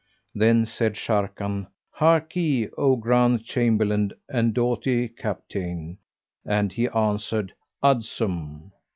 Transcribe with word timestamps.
Then 0.33 0.65
said 0.65 0.95
Sharrkan, 0.95 1.67
"Harkye, 1.95 2.71
O 2.75 2.95
grand 2.95 3.43
Chamberlain 3.45 4.11
and 4.27 4.51
doughty 4.51 5.07
Capitayne!" 5.09 5.99
and 6.43 6.73
he 6.73 6.87
answered, 6.87 7.53
"Adsum!" 7.83 8.71